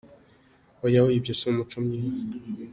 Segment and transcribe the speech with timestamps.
[0.85, 2.37] Oya, oya ibyo si imuco myiza."}